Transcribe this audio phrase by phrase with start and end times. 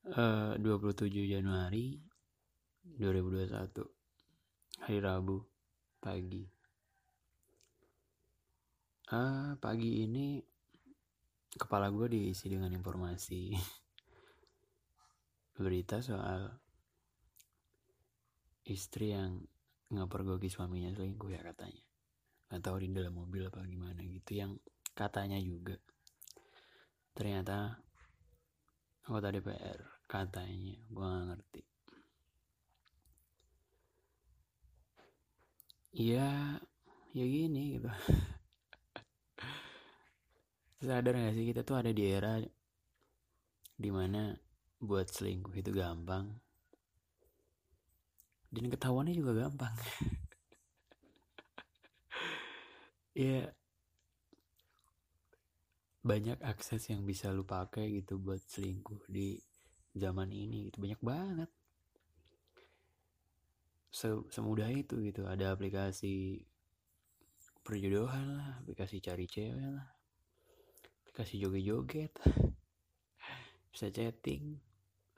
[0.00, 1.92] Eh, 27 Januari
[2.96, 3.84] 2021
[4.80, 5.44] hari Rabu
[6.00, 6.40] pagi.
[9.12, 10.40] Ah pagi ini
[11.52, 13.52] kepala gue diisi dengan informasi
[15.60, 16.48] berita soal
[18.72, 19.36] istri yang
[19.92, 21.84] ngepergoki suaminya selingkuh ya katanya.
[22.48, 24.56] Nggak tahu di dalam mobil apa gimana gitu yang
[24.96, 25.76] katanya juga.
[27.12, 27.89] Ternyata
[29.10, 30.78] anggota DPR katanya.
[30.86, 31.62] Gue gak ngerti.
[35.90, 36.62] Ya
[37.10, 37.90] ya gini gitu.
[40.86, 42.38] Sadar gak sih kita tuh ada di era
[43.74, 44.30] di mana
[44.78, 46.30] buat selingkuh itu gampang.
[48.54, 49.74] Dan ketahuannya juga gampang.
[53.10, 53.52] Ya
[56.00, 59.36] banyak akses yang bisa lu pakai gitu buat selingkuh di
[59.92, 60.80] zaman ini gitu.
[60.80, 61.50] Banyak banget.
[63.92, 65.28] Se semudah itu gitu.
[65.28, 66.40] Ada aplikasi
[67.60, 69.86] perjodohan lah aplikasi cari cewek lah
[71.04, 72.10] aplikasi joget-joget
[73.72, 74.56] bisa chatting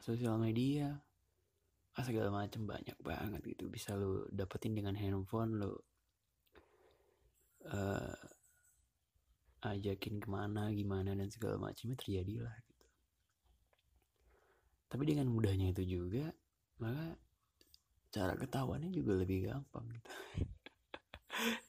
[0.02, 0.90] sosial media
[1.94, 3.70] ah, segala macam banyak banget gitu.
[3.70, 5.72] Bisa lu dapetin dengan handphone lu
[7.70, 8.16] uh,
[9.62, 12.86] ajakin ke mana gimana dan segala macamnya terjadilah gitu.
[14.90, 16.34] Tapi dengan mudahnya itu juga
[16.82, 17.14] maka
[18.12, 20.12] cara ketahuannya juga lebih gampang gitu.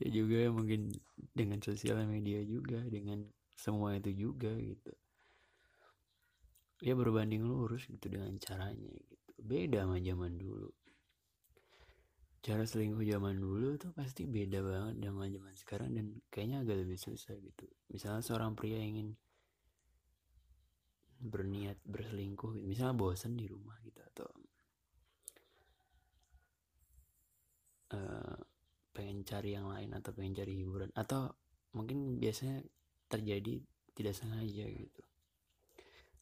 [0.03, 0.91] Ya juga mungkin
[1.31, 3.23] dengan sosial media juga dengan
[3.55, 4.91] semua itu juga gitu.
[6.83, 9.15] Ya berbanding lurus gitu dengan caranya gitu.
[9.39, 10.67] Beda sama zaman dulu
[12.43, 16.99] cara selingkuh zaman dulu tuh pasti beda banget dengan zaman sekarang dan kayaknya agak lebih
[16.99, 19.15] susah gitu misalnya seorang pria ingin
[21.23, 22.67] berniat berselingkuh gitu.
[22.67, 24.27] misalnya bosan di rumah gitu atau
[27.95, 28.35] uh,
[28.91, 31.31] pengen cari yang lain atau pengen cari hiburan atau
[31.71, 32.59] mungkin biasanya
[33.07, 33.63] terjadi
[33.95, 35.01] tidak sengaja gitu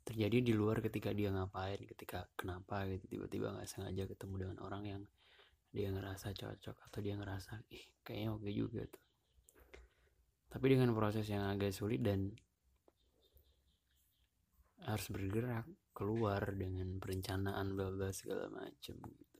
[0.06, 4.84] terjadi di luar ketika dia ngapain ketika kenapa gitu tiba-tiba nggak sengaja ketemu dengan orang
[4.86, 5.02] yang
[5.72, 9.04] dia ngerasa cocok atau dia ngerasa ih kayaknya oke juga tuh.
[10.52, 12.28] Tapi dengan proses yang agak sulit dan
[14.84, 15.64] harus bergerak
[15.96, 19.40] keluar dengan perencanaan bla segala macam gitu.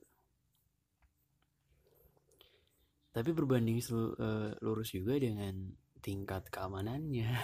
[3.12, 5.68] Tapi berbanding uh, lurus juga dengan
[6.00, 7.28] tingkat keamanannya.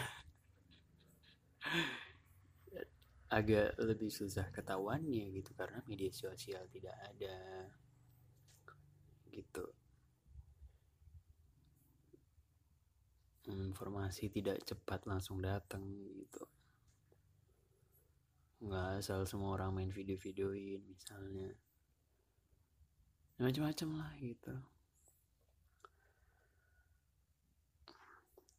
[3.29, 7.58] Agak lebih susah ketahuannya gitu karena media sosial tidak ada
[9.39, 9.65] gitu.
[13.49, 15.87] Informasi tidak cepat langsung datang
[16.19, 16.45] gitu.
[18.67, 21.55] Nggak asal semua orang main video-videoin misalnya.
[23.39, 24.55] Macam-macam lah gitu.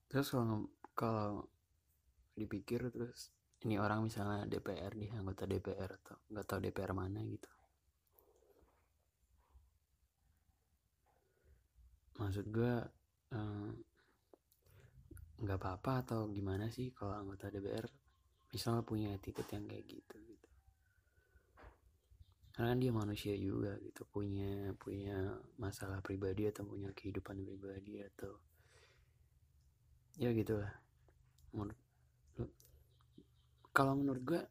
[0.10, 0.66] Terus kalau
[0.96, 1.46] kalau
[2.34, 3.30] dipikir terus
[3.68, 7.59] ini orang misalnya DPR nih anggota DPR atau nggak tahu DPR mana gitu
[12.19, 12.74] maksud gue
[13.31, 13.69] eh,
[15.40, 17.88] nggak uh, apa-apa atau gimana sih kalau anggota DPR
[18.52, 20.50] misalnya punya attitude yang kayak gitu gitu.
[22.52, 28.36] Karena kan dia manusia juga gitu punya punya masalah pribadi atau punya kehidupan pribadi atau
[30.19, 30.75] ya gitulah.
[31.56, 31.80] Menurut
[33.72, 34.41] kalau menurut gue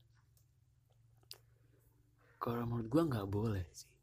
[2.41, 3.98] kalau menurut gue nggak boleh sih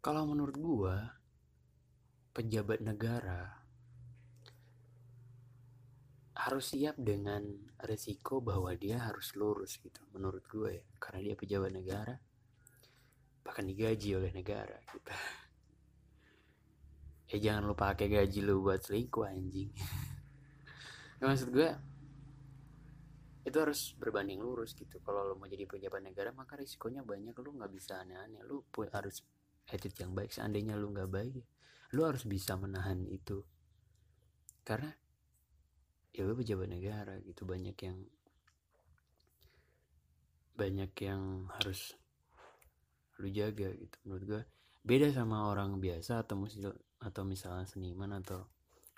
[0.00, 0.96] Kalau menurut gua,
[2.32, 3.60] pejabat negara
[6.40, 7.44] harus siap dengan
[7.84, 10.84] resiko bahwa dia harus lurus gitu menurut gue ya.
[10.96, 12.16] Karena dia pejabat negara
[13.44, 15.12] bahkan digaji oleh negara gitu.
[17.30, 19.70] Ya jangan lupa pakai gaji lu buat selingkuh anjing.
[21.20, 21.68] Ya, maksud gue
[23.44, 25.04] itu harus berbanding lurus gitu.
[25.04, 27.36] Kalau lo mau jadi pejabat negara maka risikonya banyak.
[27.36, 28.40] Lu nggak bisa aneh-aneh.
[28.48, 29.20] Lu harus
[29.70, 30.34] attitude yang baik.
[30.34, 31.42] Seandainya lu nggak baik
[31.90, 33.42] lu harus bisa menahan itu.
[34.62, 34.90] Karena
[36.14, 37.98] ya lu pejabat negara gitu banyak yang
[40.54, 41.94] banyak yang harus
[43.18, 43.96] lu jaga gitu.
[44.06, 44.42] Menurut gue
[44.86, 48.48] beda sama orang biasa atau musil atau misalnya seniman atau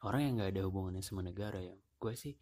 [0.04, 1.76] orang yang nggak ada hubungannya sama negara ya.
[1.96, 2.34] Gue sih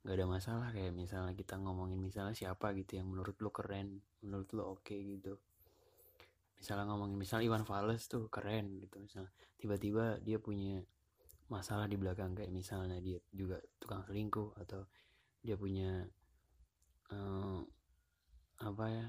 [0.00, 4.48] nggak ada masalah kayak misalnya kita ngomongin misalnya siapa gitu yang menurut lo keren menurut
[4.56, 5.36] lo oke okay gitu
[6.60, 10.84] misalnya ngomongin misalnya Iwan Fals tuh keren gitu misalnya tiba-tiba dia punya
[11.48, 14.84] masalah di belakang kayak misalnya dia juga tukang selingkuh atau
[15.40, 16.04] dia punya
[17.10, 17.58] uh,
[18.60, 19.08] apa ya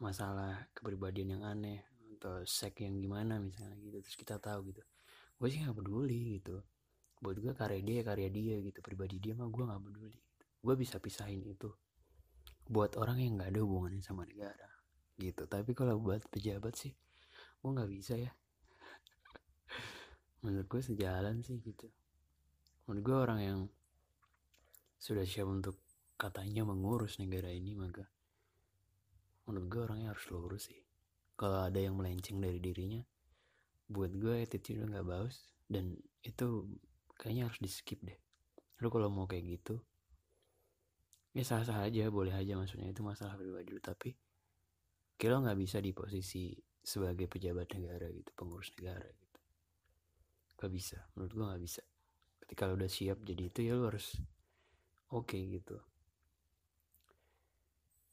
[0.00, 1.84] masalah kepribadian yang aneh
[2.18, 4.82] atau sek yang gimana misalnya gitu terus kita tahu gitu.
[5.38, 6.58] Gue sih nggak peduli gitu.
[7.22, 10.46] Buat gue karya dia karya dia gitu pribadi dia mah gue nggak peduli gitu.
[10.62, 11.70] gue bisa pisahin itu
[12.70, 14.81] buat orang yang nggak ada hubungannya sama negara
[15.22, 15.46] gitu.
[15.46, 16.92] Tapi kalau buat pejabat sih
[17.62, 18.32] gue nggak bisa ya.
[20.42, 21.86] Menurut gue sejalan sih gitu.
[22.90, 23.60] Menurut gue orang yang
[24.98, 25.78] sudah siap untuk
[26.18, 28.06] katanya mengurus negara ini maka
[29.46, 30.80] menurut gue orangnya harus lurus sih.
[31.34, 33.02] Kalau ada yang melenceng dari dirinya
[33.90, 36.66] buat gue attitude nggak bagus dan itu
[37.18, 38.18] kayaknya harus di skip deh.
[38.82, 39.78] Lu kalau mau kayak gitu
[41.32, 42.90] ya sah sah aja boleh aja maksudnya.
[42.90, 44.14] Itu masalah pribadi tapi
[45.16, 46.50] kira nggak bisa di posisi
[46.82, 49.38] sebagai pejabat negara gitu pengurus negara gitu.
[50.58, 51.82] Gak bisa menurut gua nggak bisa.
[52.42, 54.18] Ketika lu udah siap jadi itu ya lu harus
[55.14, 55.78] oke okay, gitu.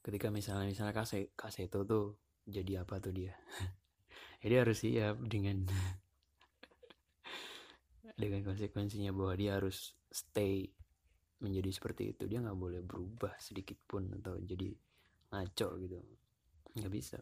[0.06, 2.16] Ketika misalnya misalnya kase kase itu tuh
[2.46, 3.34] jadi apa tuh dia?
[4.40, 5.68] Jadi harus siap dengan
[8.22, 10.64] dengan konsekuensinya bahwa dia harus stay
[11.44, 12.24] menjadi seperti itu.
[12.24, 14.72] Dia nggak boleh berubah sedikit pun atau jadi
[15.36, 16.19] ngaco gitu
[16.78, 17.18] nggak bisa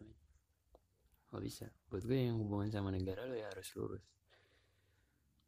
[1.28, 1.66] nggak bisa.
[1.92, 4.04] Buat gue yang hubungan sama negara lo ya harus lurus.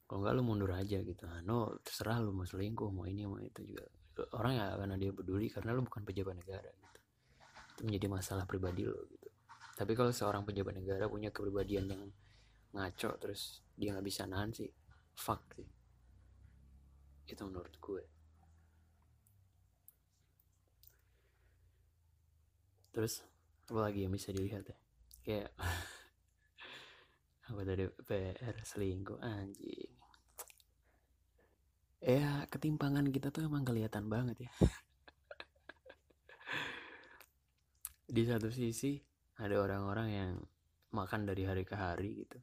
[0.05, 1.25] Kalau nggak lo mundur aja gitu.
[1.25, 3.89] Nah, no terserah lo mau selingkuh mau ini mau itu juga.
[4.37, 6.99] Orang ya ada yang peduli karena lo bukan pejabat negara gitu.
[7.77, 9.29] Itu menjadi masalah pribadi lo gitu.
[9.81, 12.03] Tapi kalau seorang pejabat negara punya kepribadian yang
[12.77, 14.69] ngaco terus dia nggak bisa nahan sih
[15.17, 15.69] fuck sih.
[17.25, 18.05] Itu menurut gue.
[22.91, 23.30] Terus
[23.71, 24.79] apa lagi yang bisa dilihat ya?
[25.23, 25.55] Kayak
[27.55, 27.87] apa tadi?
[28.03, 29.95] PR selingkuh anjing.
[32.03, 34.53] Ya ketimpangan kita tuh emang kelihatan banget ya.
[38.11, 38.99] Di satu sisi
[39.39, 40.33] ada orang-orang yang
[40.91, 42.43] makan dari hari ke hari gitu.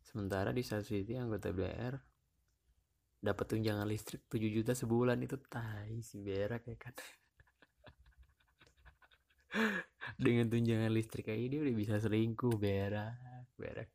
[0.00, 1.94] Sementara di satu sisi anggota BR
[3.20, 5.20] dapat tunjangan listrik 7 juta sebulan.
[5.20, 6.96] Itu tai si berak ya kan.
[10.16, 13.18] Dengan tunjangan listrik kayak dia udah bisa selingkuh berak,
[13.56, 13.92] berak.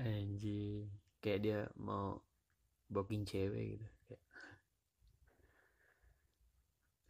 [0.00, 0.90] Anjing,
[1.22, 2.20] kayak dia mau
[2.90, 4.16] booking cewek gitu.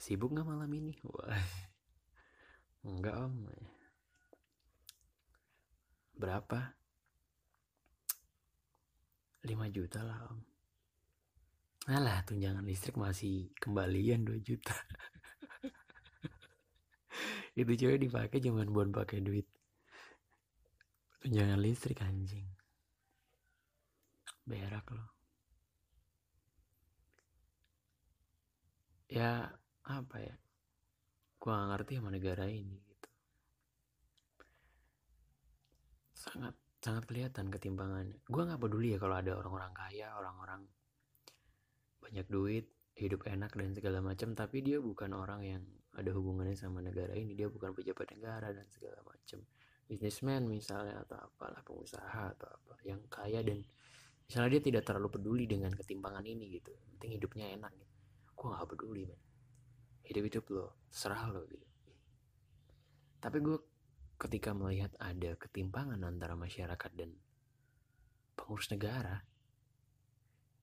[0.01, 0.97] Sibuk nggak malam ini?
[1.05, 1.45] Wah.
[2.85, 3.49] Enggak om.
[6.17, 6.81] Berapa?
[9.41, 10.41] 5 juta lah om
[11.89, 14.77] Alah tunjangan listrik masih kembalian 2 juta
[17.55, 19.47] Itu cewek dipakai cuman buat pakai duit.
[21.21, 22.49] Tunjangan listrik anjing.
[24.49, 25.21] Berak loh
[29.11, 29.51] Ya
[29.83, 30.35] apa ya?
[31.43, 33.09] Gua gak ngerti sama negara ini gitu.
[36.15, 38.23] Sangat sangat kelihatan ketimpangannya.
[38.25, 40.63] Gue nggak peduli ya kalau ada orang-orang kaya orang-orang
[42.01, 44.33] banyak duit hidup enak dan segala macam.
[44.33, 45.63] Tapi dia bukan orang yang
[45.99, 49.43] ada hubungannya sama negara ini dia bukan pejabat negara dan segala macam.
[49.91, 53.59] Bisnismen misalnya atau apalah pengusaha atau apa yang kaya dan
[54.31, 56.71] misalnya dia tidak terlalu peduli dengan ketimpangan ini gitu.
[56.95, 57.89] Penting hidupnya enak gitu.
[58.41, 59.21] gue nggak peduli man
[60.07, 61.67] hidup hidup lo serah lo gitu.
[63.21, 63.59] Tapi gue
[64.17, 67.11] ketika melihat ada ketimpangan antara masyarakat dan
[68.39, 69.21] pengurus negara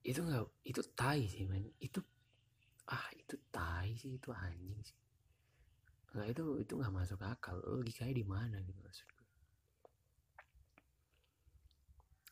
[0.02, 1.68] itu nggak itu tai sih men.
[1.78, 2.00] Itu
[2.88, 4.96] ah itu tai sih itu anjing sih
[6.14, 7.56] nggak itu itu nggak masuk akal.
[7.64, 9.26] Logikanya di mana gitu maksud gue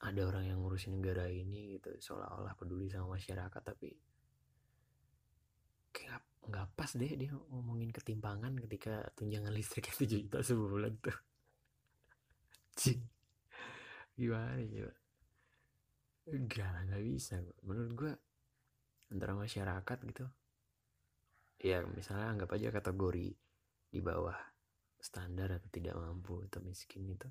[0.05, 3.91] ada orang yang ngurusin negara ini gitu seolah-olah peduli sama masyarakat tapi
[5.91, 11.17] kayak nggak pas deh dia ngomongin ketimpangan ketika tunjangan listrik itu juta sebulan tuh.
[12.77, 13.01] Cing.
[14.15, 14.89] Gimana ya
[16.27, 18.13] enggak nggak bisa menurut gue
[19.15, 20.27] antara masyarakat gitu
[21.63, 23.31] ya misalnya anggap aja kategori
[23.91, 24.37] di bawah
[24.99, 27.29] standar atau tidak mampu atau miskin itu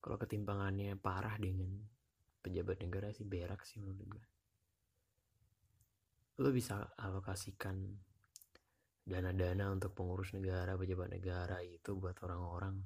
[0.00, 1.82] kalau ketimpangannya parah dengan
[2.40, 4.26] pejabat negara sih berak sih menurut gue
[6.36, 7.80] lo bisa alokasikan
[9.06, 12.76] dana-dana untuk pengurus negara, pejabat negara itu buat orang-orang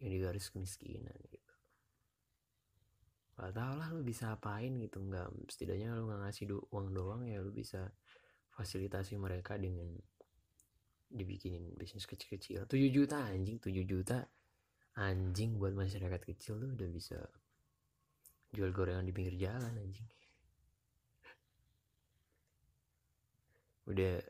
[0.00, 1.54] yang di garis kemiskinan gitu.
[3.36, 7.40] Gak tau lah lo bisa apain gitu nggak setidaknya lo nggak ngasih uang doang ya
[7.40, 7.88] lo bisa
[8.52, 9.96] fasilitasi mereka dengan
[11.10, 12.70] dibikinin bisnis kecil-kecil.
[12.70, 14.22] 7 juta anjing 7 juta.
[14.98, 17.18] Anjing buat masyarakat kecil tuh udah bisa
[18.50, 20.06] jual gorengan di pinggir jalan anjing.
[23.90, 24.22] Udah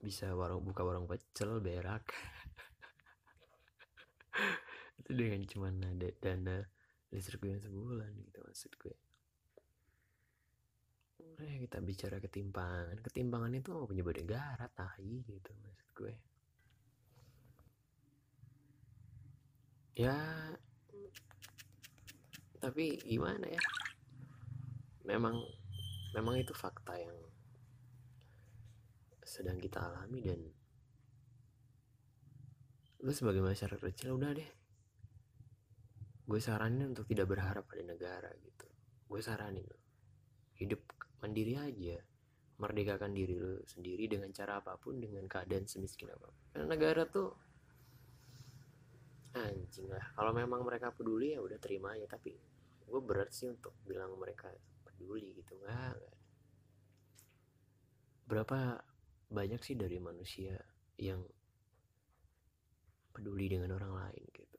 [0.00, 2.08] bisa warung buka warung pecel berak.
[5.04, 6.56] Itu dengan cuman ada dana
[7.08, 8.92] listrik gue sebulan gitu maksud gue
[11.18, 12.98] eh kita bicara ketimpangan.
[13.02, 16.14] Ketimpangan itu mau punya negara tahi gitu maksud gue.
[19.98, 20.18] Ya
[22.58, 23.62] tapi gimana ya?
[25.06, 25.38] Memang
[26.14, 27.18] memang itu fakta yang
[29.22, 30.40] sedang kita alami dan
[32.98, 34.50] lu sebagai masyarakat kecil udah deh.
[36.28, 38.66] Gue saranin untuk tidak berharap pada negara gitu.
[39.06, 39.64] Gue saranin
[40.58, 41.98] hidup mandiri aja.
[42.58, 46.44] Merdekakan diri lo sendiri dengan cara apa pun dengan keadaan semiskin apa pun.
[46.50, 47.30] Karena negara tuh
[49.38, 50.02] anjing lah.
[50.18, 52.10] Kalau memang mereka peduli ya udah terima aja.
[52.10, 52.34] Tapi
[52.88, 54.50] gue berat sih untuk bilang mereka
[54.82, 55.54] peduli gitu.
[55.54, 55.94] Nggak.
[58.26, 58.82] Berapa
[59.30, 60.58] banyak sih dari manusia
[60.98, 61.22] yang
[63.14, 64.58] peduli dengan orang lain gitu?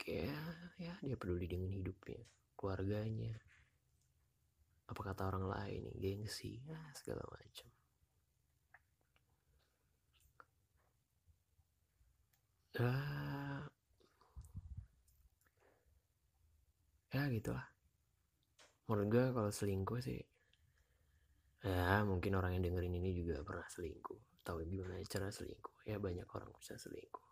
[0.00, 0.40] Kayak
[0.80, 2.24] ya dia peduli dengan hidupnya
[2.56, 3.36] keluarganya
[4.94, 5.82] apa kata orang lain?
[5.98, 7.66] Gengsi ya segala macam
[12.78, 13.62] ah
[17.14, 17.66] ya gitulah.
[18.90, 20.18] Menurut gue kalau selingkuh sih
[21.64, 24.46] ya mungkin orang yang dengerin ini juga pernah selingkuh.
[24.46, 25.86] Tahu gimana cara selingkuh.
[25.86, 27.26] Ya banyak orang bisa selingkuh.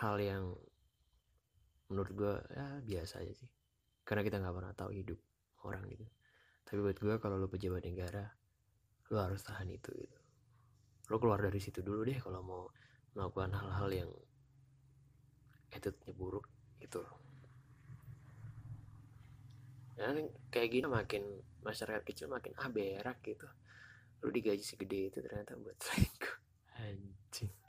[0.00, 0.56] Hal yang
[1.92, 3.50] menurut gue ya biasa aja sih.
[4.08, 5.20] Karena kita nggak pernah tahu hidup
[5.68, 6.09] orang gitu
[6.70, 8.30] tapi buat gue kalau lo pejabat negara
[9.10, 10.18] lo harus tahan itu gitu.
[11.10, 12.62] Lo keluar dari situ dulu deh kalau mau
[13.18, 14.10] melakukan hal-hal yang
[15.74, 16.46] attitude buruk
[16.78, 17.02] gitu.
[19.98, 20.14] Ya
[20.54, 23.50] kayak gini makin masyarakat kecil makin ah berak gitu.
[24.22, 26.34] Lu digaji segede itu ternyata buat selingkuh.
[26.78, 27.59] Anjing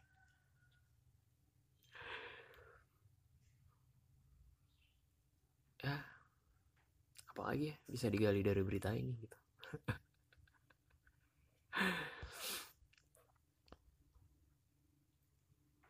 [7.31, 9.37] apalagi ya bisa digali dari berita ini gitu.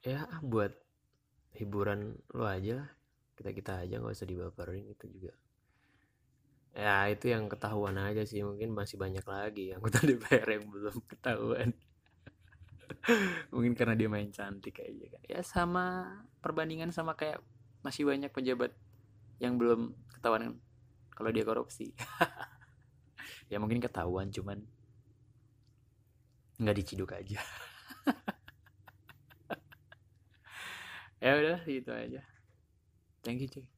[0.02, 0.74] Ya buat
[1.54, 2.90] hiburan lo aja lah.
[3.38, 5.34] Kita kita aja nggak usah dibaperin itu juga.
[6.74, 10.96] Ya itu yang ketahuan aja sih mungkin masih banyak lagi yang anggota DPR yang belum
[11.06, 11.70] ketahuan.
[13.54, 15.22] Mungkin karena dia main cantik aja kan.
[15.30, 17.38] Ya sama perbandingan sama kayak
[17.86, 18.74] masih banyak pejabat
[19.42, 20.58] yang belum ketahuan
[21.14, 21.92] kalau dia korupsi.
[23.52, 24.64] Ya mungkin ketahuan cuman
[26.56, 27.44] nggak diciduk aja.
[31.22, 32.26] Ya udah gitu aja.
[33.22, 33.70] Thank you cuy